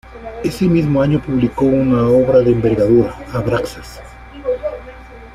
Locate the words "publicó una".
1.23-2.07